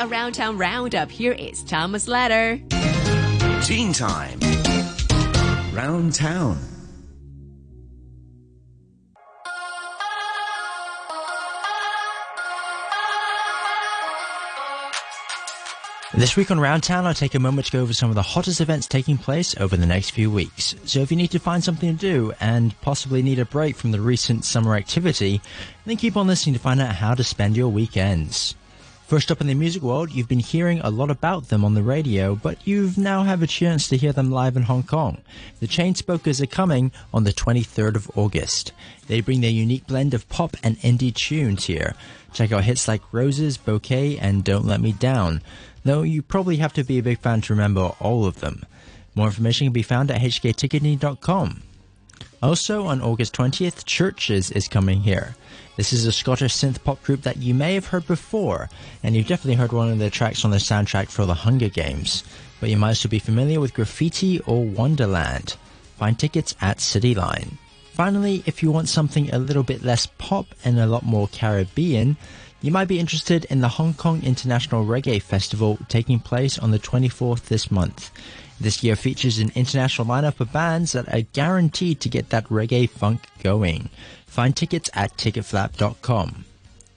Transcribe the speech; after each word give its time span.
latest 0.00 0.12
Around 0.12 0.32
Town 0.32 0.58
Roundup, 0.58 1.10
here 1.10 1.32
is 1.32 1.62
Thomas 1.62 2.08
Letter. 2.08 2.60
Teen 3.62 3.92
Time. 3.92 4.38
Round 5.72 6.14
Town. 6.14 6.58
This 16.12 16.36
week 16.36 16.50
on 16.50 16.58
Round 16.58 16.82
Town, 16.82 17.06
I'll 17.06 17.14
take 17.14 17.36
a 17.36 17.38
moment 17.38 17.66
to 17.66 17.72
go 17.72 17.80
over 17.80 17.94
some 17.94 18.10
of 18.10 18.16
the 18.16 18.22
hottest 18.22 18.60
events 18.60 18.88
taking 18.88 19.16
place 19.16 19.56
over 19.58 19.76
the 19.76 19.86
next 19.86 20.10
few 20.10 20.30
weeks. 20.30 20.74
So 20.84 21.00
if 21.00 21.10
you 21.10 21.16
need 21.16 21.30
to 21.30 21.38
find 21.38 21.62
something 21.62 21.96
to 21.96 22.00
do 22.00 22.32
and 22.40 22.78
possibly 22.80 23.22
need 23.22 23.38
a 23.38 23.44
break 23.44 23.76
from 23.76 23.92
the 23.92 24.00
recent 24.00 24.44
summer 24.44 24.74
activity, 24.74 25.40
then 25.86 25.96
keep 25.96 26.16
on 26.16 26.26
listening 26.26 26.54
to 26.54 26.60
find 26.60 26.80
out 26.80 26.96
how 26.96 27.14
to 27.14 27.22
spend 27.22 27.56
your 27.56 27.68
weekends. 27.68 28.56
First 29.10 29.32
up 29.32 29.40
in 29.40 29.48
the 29.48 29.54
music 29.54 29.82
world, 29.82 30.12
you've 30.12 30.28
been 30.28 30.38
hearing 30.38 30.78
a 30.82 30.88
lot 30.88 31.10
about 31.10 31.48
them 31.48 31.64
on 31.64 31.74
the 31.74 31.82
radio, 31.82 32.36
but 32.36 32.64
you've 32.64 32.96
now 32.96 33.24
have 33.24 33.42
a 33.42 33.46
chance 33.48 33.88
to 33.88 33.96
hear 33.96 34.12
them 34.12 34.30
live 34.30 34.56
in 34.56 34.62
Hong 34.62 34.84
Kong. 34.84 35.20
The 35.58 35.66
Chainsmokers 35.66 36.40
are 36.40 36.46
coming 36.46 36.92
on 37.12 37.24
the 37.24 37.32
23rd 37.32 37.96
of 37.96 38.08
August. 38.16 38.70
They 39.08 39.20
bring 39.20 39.40
their 39.40 39.50
unique 39.50 39.88
blend 39.88 40.14
of 40.14 40.28
pop 40.28 40.56
and 40.62 40.78
indie 40.78 41.12
tunes 41.12 41.64
here. 41.64 41.96
Check 42.32 42.52
out 42.52 42.62
hits 42.62 42.86
like 42.86 43.02
Roses, 43.10 43.56
Bouquet, 43.56 44.16
and 44.16 44.44
Don't 44.44 44.64
Let 44.64 44.80
Me 44.80 44.92
Down 44.92 45.40
though 45.84 46.02
you 46.02 46.22
probably 46.22 46.58
have 46.58 46.72
to 46.74 46.84
be 46.84 46.98
a 46.98 47.02
big 47.02 47.18
fan 47.18 47.40
to 47.40 47.52
remember 47.52 47.92
all 48.00 48.26
of 48.26 48.40
them. 48.40 48.64
More 49.14 49.26
information 49.26 49.66
can 49.66 49.72
be 49.72 49.82
found 49.82 50.10
at 50.10 50.20
hkticketing.com. 50.20 51.62
Also, 52.42 52.86
on 52.86 53.02
August 53.02 53.34
20th, 53.34 53.84
CHVRCHES 53.84 54.56
is 54.56 54.66
coming 54.66 55.02
here. 55.02 55.36
This 55.76 55.92
is 55.92 56.06
a 56.06 56.12
Scottish 56.12 56.54
synth 56.54 56.82
pop 56.82 57.02
group 57.02 57.20
that 57.22 57.36
you 57.36 57.52
may 57.52 57.74
have 57.74 57.88
heard 57.88 58.06
before, 58.06 58.70
and 59.02 59.14
you've 59.14 59.26
definitely 59.26 59.56
heard 59.56 59.72
one 59.72 59.90
of 59.90 59.98
their 59.98 60.08
tracks 60.08 60.42
on 60.42 60.50
the 60.50 60.56
soundtrack 60.56 61.10
for 61.10 61.26
The 61.26 61.34
Hunger 61.34 61.68
Games, 61.68 62.24
but 62.58 62.70
you 62.70 62.78
might 62.78 62.88
also 62.88 63.10
be 63.10 63.18
familiar 63.18 63.60
with 63.60 63.74
Graffiti 63.74 64.40
or 64.40 64.64
Wonderland. 64.64 65.56
Find 65.98 66.18
tickets 66.18 66.54
at 66.62 66.78
Cityline. 66.78 67.58
Finally, 67.92 68.42
if 68.46 68.62
you 68.62 68.70
want 68.70 68.88
something 68.88 69.30
a 69.30 69.38
little 69.38 69.62
bit 69.62 69.84
less 69.84 70.06
pop 70.06 70.46
and 70.64 70.78
a 70.78 70.86
lot 70.86 71.04
more 71.04 71.28
Caribbean, 71.28 72.16
you 72.62 72.70
might 72.70 72.88
be 72.88 72.98
interested 72.98 73.44
in 73.46 73.60
the 73.60 73.68
Hong 73.68 73.92
Kong 73.92 74.22
International 74.22 74.86
Reggae 74.86 75.20
Festival 75.20 75.78
taking 75.88 76.18
place 76.18 76.58
on 76.58 76.70
the 76.70 76.78
24th 76.78 77.48
this 77.48 77.70
month. 77.70 78.10
This 78.60 78.84
year 78.84 78.94
features 78.94 79.38
an 79.38 79.52
international 79.54 80.06
lineup 80.06 80.38
of 80.38 80.52
bands 80.52 80.92
that 80.92 81.08
are 81.08 81.22
guaranteed 81.22 81.98
to 82.00 82.10
get 82.10 82.28
that 82.28 82.44
reggae 82.48 82.90
funk 82.90 83.26
going. 83.42 83.88
Find 84.26 84.54
tickets 84.54 84.90
at 84.92 85.16
ticketflap.com. 85.16 86.44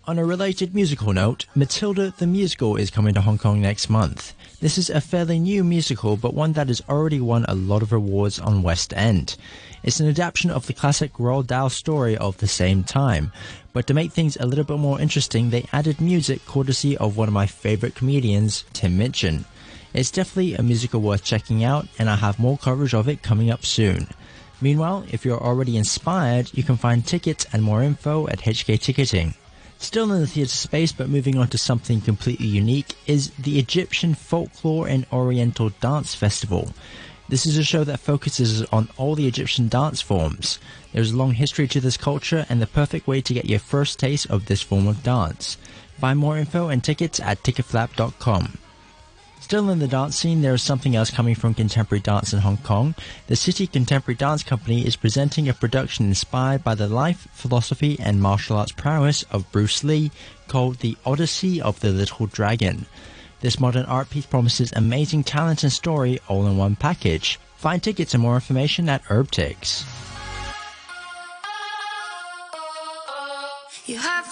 On 0.06 0.20
a 0.20 0.26
related 0.26 0.76
musical 0.76 1.14
note, 1.14 1.46
Matilda 1.56 2.14
the 2.18 2.28
Musical 2.28 2.76
is 2.76 2.92
coming 2.92 3.14
to 3.14 3.22
Hong 3.22 3.38
Kong 3.38 3.62
next 3.62 3.90
month. 3.90 4.34
This 4.60 4.78
is 4.78 4.90
a 4.90 5.00
fairly 5.00 5.40
new 5.40 5.64
musical, 5.64 6.18
but 6.18 6.34
one 6.34 6.52
that 6.54 6.68
has 6.68 6.82
already 6.90 7.22
won 7.22 7.46
a 7.48 7.56
lot 7.56 7.82
of 7.82 7.94
awards 7.94 8.40
on 8.40 8.64
West 8.64 8.94
End. 8.94 9.38
It's 9.84 10.02
an 10.02 10.10
adaptation 10.10 10.52
of 10.52 10.68
the 10.68 10.74
classic 10.74 11.14
Roald 11.14 11.48
Dahl 11.48 11.70
story 11.70 12.18
of 12.18 12.38
the 12.38 12.48
same 12.48 12.84
time, 12.84 13.32
but 13.72 13.88
to 13.88 13.94
make 13.94 14.12
things 14.12 14.36
a 14.38 14.46
little 14.46 14.66
bit 14.66 14.80
more 14.80 15.00
interesting, 15.00 15.50
they 15.50 15.66
added 15.72 16.02
music 16.02 16.46
courtesy 16.46 16.98
of 16.98 17.16
one 17.16 17.30
of 17.30 17.34
my 17.34 17.48
favorite 17.48 17.96
comedians, 17.96 18.66
Tim 18.74 18.98
Minchin. 18.98 19.46
It's 19.94 20.10
definitely 20.10 20.56
a 20.56 20.64
musical 20.64 21.02
worth 21.02 21.24
checking 21.24 21.64
out, 21.64 21.88
and 22.00 22.10
I 22.10 22.16
have 22.16 22.40
more 22.40 22.58
coverage 22.58 22.96
of 22.96 23.08
it 23.08 23.22
coming 23.22 23.52
up 23.52 23.64
soon. 23.64 24.08
Meanwhile, 24.60 25.06
if 25.12 25.24
you're 25.24 25.44
already 25.44 25.78
inspired, 25.78 26.50
you 26.54 26.64
can 26.64 26.78
find 26.78 27.06
tickets 27.06 27.46
and 27.54 27.62
more 27.62 27.84
info 27.84 28.28
at 28.28 28.42
HK 28.42 28.80
Ticketing. 28.80 29.36
Still 29.78 30.12
in 30.12 30.22
the 30.22 30.28
theatre 30.28 30.50
space, 30.50 30.92
but 30.92 31.10
moving 31.10 31.38
on 31.38 31.50
to 31.50 31.58
something 31.58 32.02
completely 32.02 32.48
unique, 32.48 32.96
is 33.06 33.30
the 33.32 33.60
Egyptian 33.60 34.16
Folklore 34.16 34.88
and 34.88 35.06
Oriental 35.12 35.70
Dance 35.82 36.16
Festival. 36.16 36.74
This 37.30 37.46
is 37.46 37.58
a 37.58 37.64
show 37.64 37.84
that 37.84 38.00
focuses 38.00 38.64
on 38.66 38.90
all 38.98 39.14
the 39.14 39.28
Egyptian 39.28 39.68
dance 39.68 40.02
forms. 40.02 40.58
There's 40.92 41.12
a 41.12 41.18
long 41.18 41.34
history 41.34 41.68
to 41.68 41.80
this 41.80 41.98
culture 41.98 42.46
and 42.50 42.62
the 42.62 42.68
perfect 42.68 43.06
way 43.06 43.22
to 43.22 43.34
get 43.34 43.46
your 43.46 43.60
first 43.60 44.00
taste 44.00 44.30
of 44.30 44.46
this 44.46 44.62
form 44.62 44.88
of 44.88 45.04
dance. 45.04 45.58
Find 46.00 46.18
more 46.18 46.38
info 46.38 46.70
and 46.70 46.84
tickets 46.84 47.20
at 47.20 47.44
ticketflap.com. 47.44 48.58
Still 49.44 49.70
in 49.70 49.80
the 49.80 49.90
dance 49.90 50.18
scene, 50.18 50.42
there 50.42 50.54
is 50.54 50.64
something 50.64 50.96
else 50.96 51.12
coming 51.12 51.36
from 51.36 51.54
contemporary 51.54 52.00
dance 52.00 52.32
in 52.32 52.40
Hong 52.40 52.58
Kong. 52.58 52.96
The 53.28 53.36
City 53.36 53.68
Contemporary 53.68 54.16
Dance 54.16 54.42
Company 54.42 54.86
is 54.88 54.96
presenting 54.96 55.50
a 55.50 55.54
production 55.54 56.06
inspired 56.06 56.64
by 56.64 56.76
the 56.76 56.88
life, 56.88 57.28
philosophy, 57.34 58.00
and 58.00 58.22
martial 58.22 58.56
arts 58.56 58.72
prowess 58.72 59.24
of 59.32 59.52
Bruce 59.52 59.84
Lee 59.84 60.12
called 60.48 60.78
The 60.78 60.98
Odyssey 61.06 61.62
of 61.62 61.82
the 61.82 61.90
Little 61.90 62.26
Dragon. 62.26 62.86
This 63.42 63.60
modern 63.60 63.86
art 63.86 64.10
piece 64.10 64.26
promises 64.26 64.72
amazing 64.78 65.26
talent 65.26 65.62
and 65.64 65.74
story 65.74 66.22
all 66.30 66.48
in 66.48 66.56
one 66.56 66.78
package. 66.78 67.38
Find 67.58 67.84
tickets 67.84 68.14
and 68.14 68.24
more 68.24 68.36
information 68.36 68.88
at 68.88 69.04
URBTIX. 69.04 69.84
You 73.88 73.98
have. 73.98 74.24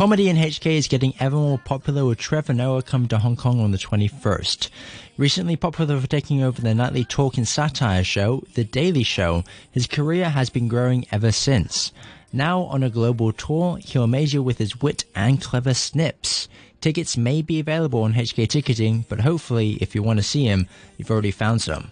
Comedy 0.00 0.30
in 0.30 0.38
HK 0.38 0.78
is 0.78 0.88
getting 0.88 1.12
ever 1.20 1.36
more 1.36 1.58
popular 1.58 2.06
with 2.06 2.16
Trevor 2.16 2.54
Noah 2.54 2.82
coming 2.82 3.08
to 3.08 3.18
Hong 3.18 3.36
Kong 3.36 3.60
on 3.60 3.70
the 3.70 3.76
21st. 3.76 4.70
Recently 5.18 5.56
popular 5.56 6.00
for 6.00 6.06
taking 6.06 6.42
over 6.42 6.62
the 6.62 6.74
nightly 6.74 7.04
talk 7.04 7.36
and 7.36 7.46
satire 7.46 8.02
show, 8.02 8.42
The 8.54 8.64
Daily 8.64 9.02
Show, 9.02 9.44
his 9.70 9.86
career 9.86 10.30
has 10.30 10.48
been 10.48 10.68
growing 10.68 11.04
ever 11.12 11.30
since. 11.32 11.92
Now 12.32 12.62
on 12.62 12.82
a 12.82 12.88
global 12.88 13.30
tour, 13.30 13.76
he'll 13.76 14.06
you 14.32 14.42
with 14.42 14.56
his 14.56 14.80
wit 14.80 15.04
and 15.14 15.42
clever 15.42 15.74
snips. 15.74 16.48
Tickets 16.80 17.18
may 17.18 17.42
be 17.42 17.60
available 17.60 18.04
on 18.04 18.14
HK 18.14 18.48
Ticketing, 18.48 19.04
but 19.06 19.20
hopefully, 19.20 19.72
if 19.82 19.94
you 19.94 20.02
want 20.02 20.18
to 20.18 20.22
see 20.22 20.44
him, 20.44 20.66
you've 20.96 21.10
already 21.10 21.30
found 21.30 21.60
some. 21.60 21.90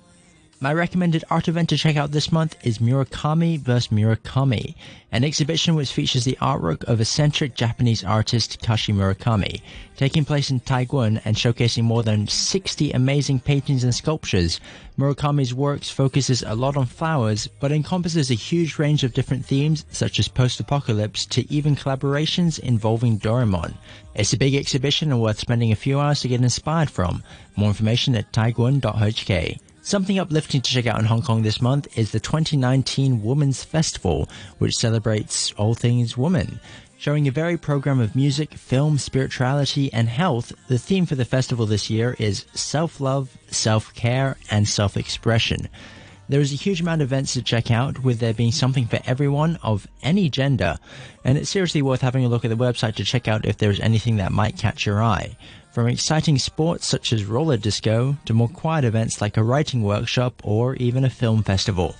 My 0.60 0.72
recommended 0.72 1.22
art 1.30 1.46
event 1.46 1.68
to 1.68 1.76
check 1.76 1.94
out 1.94 2.10
this 2.10 2.32
month 2.32 2.56
is 2.64 2.80
Murakami 2.80 3.60
vs. 3.60 3.92
Murakami, 3.92 4.74
an 5.12 5.22
exhibition 5.22 5.76
which 5.76 5.92
features 5.92 6.24
the 6.24 6.36
artwork 6.40 6.82
of 6.82 7.00
eccentric 7.00 7.54
Japanese 7.54 8.02
artist 8.02 8.60
Takashi 8.60 8.92
Murakami, 8.92 9.60
taking 9.96 10.24
place 10.24 10.50
in 10.50 10.58
Tai 10.58 10.86
Kwun 10.86 11.20
and 11.24 11.36
showcasing 11.36 11.84
more 11.84 12.02
than 12.02 12.26
60 12.26 12.90
amazing 12.90 13.38
paintings 13.38 13.84
and 13.84 13.94
sculptures. 13.94 14.58
Murakami's 14.98 15.54
works 15.54 15.90
focuses 15.90 16.42
a 16.42 16.56
lot 16.56 16.76
on 16.76 16.86
flowers, 16.86 17.46
but 17.60 17.70
encompasses 17.70 18.28
a 18.28 18.34
huge 18.34 18.80
range 18.80 19.04
of 19.04 19.14
different 19.14 19.46
themes 19.46 19.84
such 19.92 20.18
as 20.18 20.26
post-apocalypse 20.26 21.24
to 21.26 21.48
even 21.54 21.76
collaborations 21.76 22.58
involving 22.58 23.20
Doraemon. 23.20 23.74
It's 24.16 24.32
a 24.32 24.36
big 24.36 24.56
exhibition 24.56 25.12
and 25.12 25.22
worth 25.22 25.38
spending 25.38 25.70
a 25.70 25.76
few 25.76 26.00
hours 26.00 26.18
to 26.22 26.28
get 26.28 26.40
inspired 26.40 26.90
from. 26.90 27.22
More 27.54 27.68
information 27.68 28.16
at 28.16 28.32
taikwun.hk. 28.32 29.60
Something 29.88 30.18
uplifting 30.18 30.60
to 30.60 30.70
check 30.70 30.86
out 30.86 30.98
in 30.98 31.06
Hong 31.06 31.22
Kong 31.22 31.40
this 31.40 31.62
month 31.62 31.96
is 31.96 32.12
the 32.12 32.20
2019 32.20 33.22
Women's 33.22 33.64
Festival, 33.64 34.28
which 34.58 34.76
celebrates 34.76 35.50
all 35.52 35.72
things 35.72 36.14
woman. 36.14 36.60
Showing 36.98 37.26
a 37.26 37.30
varied 37.30 37.62
program 37.62 37.98
of 37.98 38.14
music, 38.14 38.52
film, 38.52 38.98
spirituality, 38.98 39.90
and 39.90 40.06
health, 40.06 40.52
the 40.68 40.76
theme 40.76 41.06
for 41.06 41.14
the 41.14 41.24
festival 41.24 41.64
this 41.64 41.88
year 41.88 42.14
is 42.18 42.44
self 42.52 43.00
love, 43.00 43.38
self 43.50 43.94
care, 43.94 44.36
and 44.50 44.68
self 44.68 44.94
expression. 44.94 45.70
There 46.30 46.42
is 46.42 46.52
a 46.52 46.56
huge 46.56 46.82
amount 46.82 47.00
of 47.00 47.08
events 47.08 47.32
to 47.32 47.42
check 47.42 47.70
out, 47.70 48.04
with 48.04 48.18
there 48.18 48.34
being 48.34 48.52
something 48.52 48.86
for 48.86 49.00
everyone 49.06 49.58
of 49.62 49.88
any 50.02 50.28
gender, 50.28 50.76
and 51.24 51.38
it's 51.38 51.48
seriously 51.48 51.80
worth 51.80 52.02
having 52.02 52.22
a 52.22 52.28
look 52.28 52.44
at 52.44 52.50
the 52.50 52.56
website 52.56 52.96
to 52.96 53.04
check 53.04 53.26
out 53.26 53.46
if 53.46 53.56
there's 53.56 53.80
anything 53.80 54.18
that 54.18 54.30
might 54.30 54.58
catch 54.58 54.84
your 54.84 55.02
eye. 55.02 55.38
From 55.72 55.86
exciting 55.86 56.36
sports 56.38 56.86
such 56.86 57.14
as 57.14 57.24
roller 57.24 57.56
disco 57.56 58.18
to 58.26 58.34
more 58.34 58.48
quiet 58.48 58.84
events 58.84 59.22
like 59.22 59.38
a 59.38 59.42
writing 59.42 59.82
workshop 59.82 60.42
or 60.44 60.74
even 60.76 61.02
a 61.04 61.10
film 61.10 61.42
festival. 61.42 61.96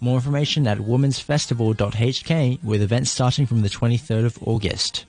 More 0.00 0.16
information 0.16 0.68
at 0.68 0.78
womensfestival.hk 0.78 2.62
with 2.62 2.82
events 2.82 3.10
starting 3.10 3.46
from 3.46 3.62
the 3.62 3.70
23rd 3.70 4.26
of 4.26 4.38
August. 4.46 5.04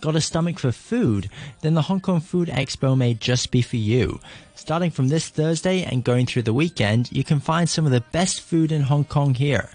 Got 0.00 0.14
a 0.14 0.20
stomach 0.20 0.60
for 0.60 0.70
food? 0.70 1.28
Then 1.60 1.74
the 1.74 1.82
Hong 1.82 1.98
Kong 2.00 2.20
Food 2.20 2.48
Expo 2.48 2.96
may 2.96 3.14
just 3.14 3.50
be 3.50 3.62
for 3.62 3.76
you. 3.76 4.20
Starting 4.54 4.92
from 4.92 5.08
this 5.08 5.28
Thursday 5.28 5.82
and 5.82 6.04
going 6.04 6.24
through 6.24 6.42
the 6.42 6.54
weekend, 6.54 7.10
you 7.10 7.24
can 7.24 7.40
find 7.40 7.68
some 7.68 7.84
of 7.84 7.90
the 7.90 8.04
best 8.12 8.40
food 8.40 8.70
in 8.70 8.82
Hong 8.82 9.04
Kong 9.04 9.34
here. 9.34 9.70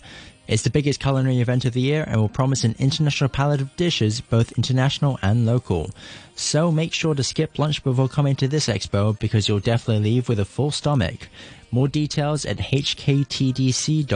It's 0.48 0.64
the 0.64 0.70
biggest 0.70 1.02
culinary 1.02 1.40
event 1.40 1.66
of 1.66 1.74
the 1.74 1.82
year 1.82 2.06
and 2.08 2.22
will 2.22 2.30
promise 2.30 2.64
an 2.64 2.76
international 2.80 3.30
palette 3.30 3.60
of 3.60 3.76
dishes, 3.76 4.22
both 4.22 4.54
international 4.54 5.20
and 5.22 5.46
local. 5.46 5.92
So 6.36 6.72
make 6.72 6.94
sure 6.94 7.16
to 7.16 7.24
skip 7.24 7.60
lunch 7.60 7.84
before 7.84 8.08
coming 8.08 8.36
to 8.38 8.48
this 8.48 8.68
expo 8.68 9.20
because 9.20 9.50
you'll 9.50 9.60
definitely 9.60 10.04
leave 10.04 10.30
with 10.30 10.40
a 10.40 10.46
full 10.46 10.72
stomach. 10.72 11.28
More 11.72 11.90
details 11.90 12.46
at 12.46 12.58
hktdc.com. 12.58 14.12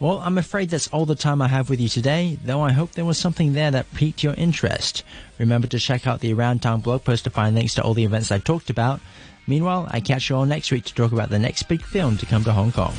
Well, 0.00 0.18
I'm 0.24 0.38
afraid 0.38 0.70
that's 0.70 0.86
all 0.88 1.06
the 1.06 1.16
time 1.16 1.42
I 1.42 1.48
have 1.48 1.68
with 1.68 1.80
you 1.80 1.88
today, 1.88 2.38
though 2.44 2.60
I 2.60 2.70
hope 2.70 2.92
there 2.92 3.04
was 3.04 3.18
something 3.18 3.52
there 3.52 3.72
that 3.72 3.92
piqued 3.94 4.22
your 4.22 4.34
interest. 4.34 5.02
Remember 5.38 5.66
to 5.66 5.78
check 5.80 6.06
out 6.06 6.20
the 6.20 6.32
Around 6.32 6.62
Town 6.62 6.80
blog 6.80 7.02
post 7.02 7.24
to 7.24 7.30
find 7.30 7.56
links 7.56 7.74
to 7.74 7.82
all 7.82 7.94
the 7.94 8.04
events 8.04 8.30
I've 8.30 8.44
talked 8.44 8.70
about. 8.70 9.00
Meanwhile, 9.48 9.88
I 9.90 9.98
catch 9.98 10.30
you 10.30 10.36
all 10.36 10.46
next 10.46 10.70
week 10.70 10.84
to 10.84 10.94
talk 10.94 11.10
about 11.10 11.30
the 11.30 11.38
next 11.38 11.64
big 11.64 11.82
film 11.82 12.16
to 12.18 12.26
come 12.26 12.44
to 12.44 12.52
Hong 12.52 12.70
Kong. 12.70 12.94